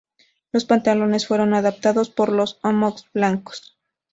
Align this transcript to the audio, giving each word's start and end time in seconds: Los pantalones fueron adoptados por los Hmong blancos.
Los 0.51 0.65
pantalones 0.65 1.27
fueron 1.27 1.53
adoptados 1.53 2.09
por 2.09 2.31
los 2.31 2.57
Hmong 2.63 3.03
blancos. 3.13 3.77